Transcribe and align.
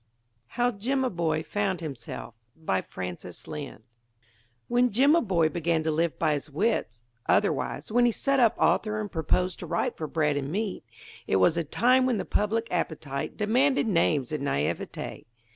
HOW 0.57 0.71
JIMABOY 0.71 1.43
FOUND 1.43 1.79
HIMSELF 1.79 2.33
BY 2.55 2.81
FRANCIS 2.81 3.45
LYNDE 3.47 3.83
When 4.67 4.89
Jimaboy 4.89 5.53
began 5.53 5.83
to 5.83 5.91
live 5.91 6.17
by 6.17 6.33
his 6.33 6.49
wits 6.49 7.03
otherwise, 7.27 7.91
when 7.91 8.05
he 8.07 8.11
set 8.11 8.39
up 8.39 8.55
author 8.57 8.99
and 8.99 9.11
proposed 9.11 9.59
to 9.59 9.67
write 9.67 9.95
for 9.95 10.07
bread 10.07 10.37
and 10.37 10.51
meat 10.51 10.83
it 11.27 11.35
was 11.35 11.55
a 11.55 11.63
time 11.63 12.07
when 12.07 12.17
the 12.17 12.25
public 12.25 12.67
appetite 12.71 13.37
demanded 13.37 13.85
names 13.87 14.31
and 14.31 14.43
naïveté. 14.43 15.25